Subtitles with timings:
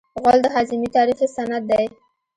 [0.21, 1.85] غول د هاضمې تاریخي سند دی.